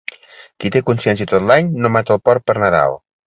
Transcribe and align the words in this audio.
Qui 0.63 0.71
té 0.75 0.81
consciència 0.87 1.29
tot 1.33 1.45
l'any, 1.51 1.69
no 1.85 1.93
mata 1.97 2.17
el 2.17 2.25
porc 2.31 2.47
per 2.49 2.57
Nadal. 2.67 2.99